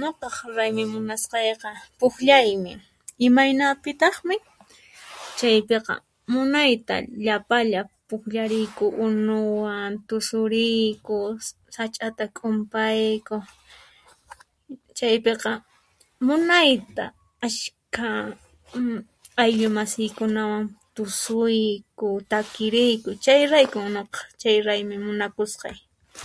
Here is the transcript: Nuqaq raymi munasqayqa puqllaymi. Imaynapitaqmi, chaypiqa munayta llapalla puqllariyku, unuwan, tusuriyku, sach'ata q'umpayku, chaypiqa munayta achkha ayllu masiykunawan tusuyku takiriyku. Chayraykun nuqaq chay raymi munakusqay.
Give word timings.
Nuqaq 0.00 0.36
raymi 0.56 0.82
munasqayqa 0.92 1.70
puqllaymi. 1.98 2.72
Imaynapitaqmi, 3.26 4.36
chaypiqa 5.38 5.94
munayta 6.32 6.94
llapalla 7.26 7.80
puqllariyku, 8.08 8.84
unuwan, 9.06 9.92
tusuriyku, 10.08 11.16
sach'ata 11.74 12.24
q'umpayku, 12.36 13.36
chaypiqa 14.98 15.52
munayta 16.26 17.04
achkha 17.46 18.08
ayllu 19.42 19.68
masiykunawan 19.78 20.64
tusuyku 20.96 22.08
takiriyku. 22.30 23.08
Chayraykun 23.24 23.86
nuqaq 23.96 24.22
chay 24.40 24.56
raymi 24.68 24.94
munakusqay. 25.06 25.76